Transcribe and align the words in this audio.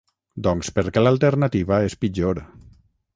Doncs 0.47 0.71
perquè 0.77 1.03
l’alternativa 1.03 1.79
és 1.91 1.97
pitjor. 2.05 2.43